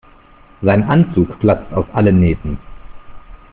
[0.63, 2.57] Sein Anzug platzt aus allen Nähten.